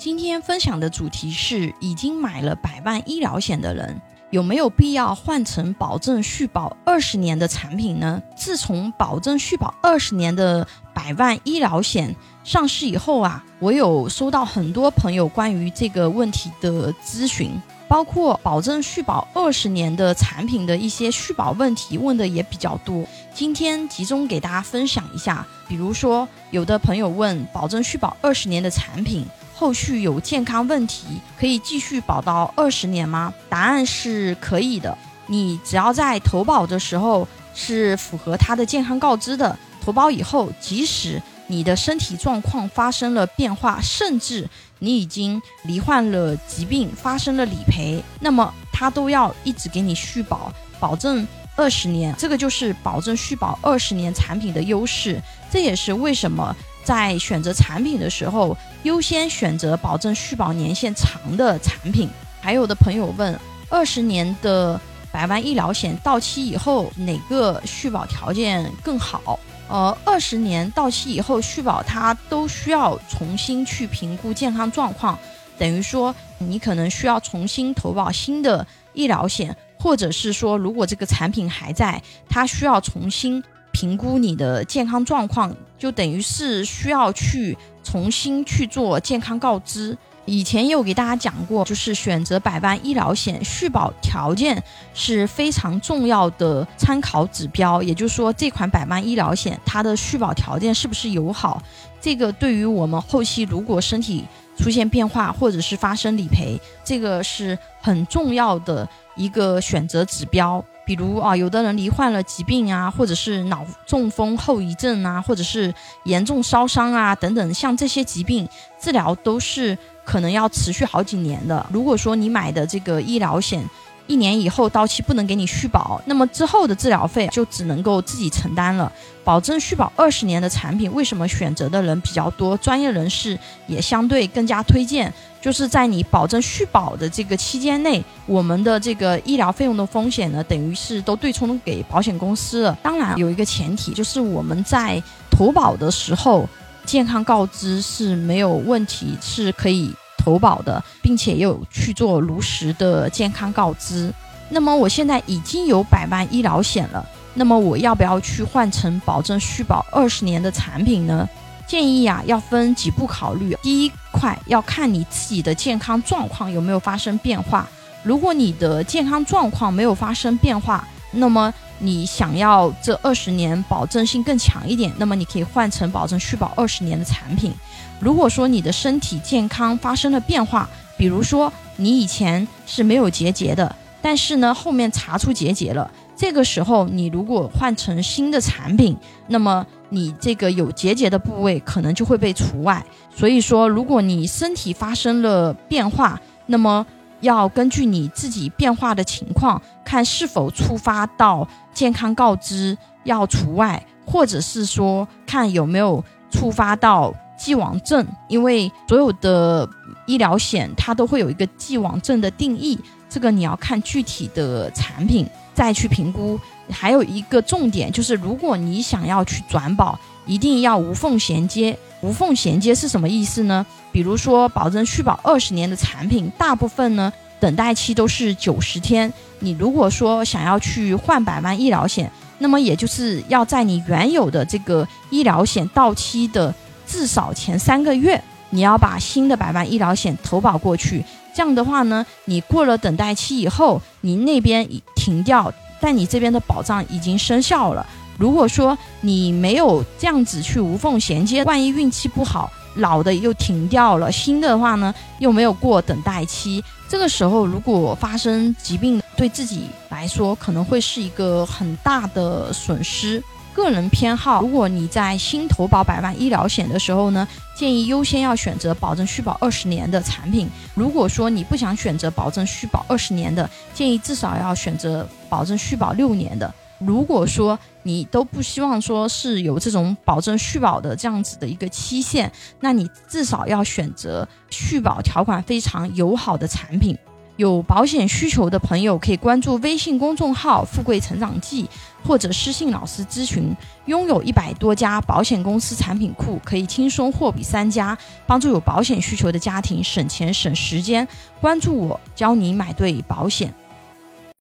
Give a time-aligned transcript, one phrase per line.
[0.00, 8.22] 今天分享的主题是：已经买了百万医疗险的人，有没有必要换成保证续保二十年的产品呢？
[8.34, 17.52] 自从保证续保二十年的百万医疗险上市以后啊，我有收到很多朋友关于这个问题的咨询。
[17.86, 23.04] 包括保证续保二十年的产品的一些续保问题问的也比较多，
[23.34, 25.44] 今天集中给大家分享一下。
[25.68, 29.26] 比如说，有的朋友问，保证续保二十年的产品
[29.60, 31.04] 后续有健康问题，
[31.38, 33.30] 可以继续保到二十年吗？
[33.50, 34.96] 答案是可以的。
[35.26, 39.54] 你只要在投保的时候是符合他的健康告知的，
[39.84, 52.14] 投保以后，即使你的身体状况发生了变化，甚至你已经罹患了疾病，发生了理赔，那么他都要一直给你续保，保证二十年。
[52.16, 55.20] 这个就是保证续保二十年产品的优势。
[55.50, 62.08] 这也是为什么在选择产品的时候，优先选择保证续保年限长的产品。
[62.40, 64.80] 还有的朋友问，二十年的
[65.12, 69.38] 百万医疗险到期以后，哪个续保条件更好？
[69.68, 75.16] 呃，二十年到期以后续保，它都需要重新去评估健康状况，
[75.56, 83.40] 等于说你可能需要重新投保新的医疗险，或者是说如果这个产品还在，它需要重新
[83.72, 89.96] 评估你的健康状况，就等于是需要去重新去做健康告知。
[90.26, 94.62] 以前也有给大家讲过，就是选择百万医疗险续保条件
[94.94, 97.82] 是非常重要的参考指标。
[97.82, 101.60] 也就是说，这款百万医疗险它的续保条件是不是友好？
[102.00, 104.24] 这个对于我们后期如果身体
[104.56, 110.64] 出现变化，或者是发生理赔，这个是很重要的一个选择指标。
[110.90, 118.48] 比如啊，有的人罹患了疾病啊，或者是脑中风后遗症啊，或者是严重烧伤啊等等，像这些疾病
[118.80, 119.78] 治疗都是。
[120.02, 121.64] 可能要持续好几年的。
[121.70, 123.64] 如果说你买的这个医疗险
[124.10, 128.90] 一年以后到期不能给你续保，那么之后的治疗费就只能够自己承担了。
[129.22, 132.56] 保证续保二十年的产品，为什么选择的人比较多？
[132.56, 142.76] 专业人士也相对更加推荐，就是在你保证续保的这个期间内，我们的这个医疗费用的风险呢，等于是都对冲给保险公司了。
[142.82, 146.48] 当然有一个前提，就是我们在投保的时候，
[146.84, 149.94] 健康告知是没有问题，是可以。
[150.22, 154.12] 投保的，并且有去做如实的健康告知。
[154.50, 157.04] 那么我现在已经有百万医疗险了，
[157.34, 161.28] 那么我要不要去换成保证续保二十年的产品呢？
[161.66, 163.56] 建议啊，要分几步考虑。
[163.62, 167.68] 第一块要看你自己的健康状况有没有发生变化。
[168.02, 177.52] 如果你的健康状况没有发生变化，那么你想要这二十年保证性更强一点，那么你可以换成保证续保二十年的产品。
[177.98, 188.96] 如果说你的身体健康发生了变化，比如说你以前是没有结节的，但是呢后面查出结节了，这个时候你如果换成新的产品，
[189.28, 192.84] 那么你这个有结节的部位可能就会被除外。
[193.14, 196.86] 所以说，如果你身体发生了变化，那么
[197.20, 207.14] 要根据你自己变化的情况，看是否触发到健康告知要除外，或者是说看有没有触发到。
[207.40, 209.66] 既往症，因为所有的
[210.04, 216.38] 医疗险它都会有一个既往症的定义，这个你要看具体的产品再去评估。
[216.70, 219.98] 还有一个重点就是，如果你想要去转保，
[220.30, 221.76] 一定要无缝衔接。
[222.02, 223.66] 无缝衔接是什么意思呢？
[223.90, 229.12] 比如说，保证续保二十年的产品，大部分呢等待期都是九十天。
[229.40, 232.08] 你如果说想要去换百万医疗险，
[232.38, 236.54] 那么也就是要在你原有的这个医疗险到期的。
[236.86, 241.04] 至少前三个月，你要把新的百万医疗险投保过去。
[241.34, 247.84] 这样的话呢，你过了等待期以后，你那边停掉，但你这边的保障已经生效了。
[248.20, 263.22] 如果说你没有这样子去无缝衔接，万一运气不好，老的又停掉了，新的话呢又没有过等待期，这个时候如果发生疾病，对自己来说可能会是一个很大的损失。
[263.54, 267.26] 个人偏好，如果你在新投保百万医疗险的时候呢，
[267.56, 270.46] 建议优先要选择保证续保二十年的产品。
[270.74, 276.52] 如果说你不想选择保证续保二十年的，建议至少要选择保证续保六年的。
[276.80, 286.96] 如果说你都不希望说是有这种保证续保的这样子的一个期限，那你至少要选择续保条款非常友好的产品。
[287.36, 291.66] 有保险需求的朋友可以关注微信公众号“富贵成长记”，
[292.04, 293.56] 或者私信老师咨询。
[293.86, 297.96] 拥有一百多家保险公司产品库，可以轻松货比三家，
[298.26, 301.06] 帮助有保险需求的家庭省钱省时间。
[301.40, 303.54] 关注我，教你买对保险。